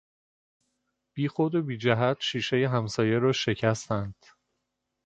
[1.15, 4.25] بیخود و بیجهت شیشهی همسایه را شکستند!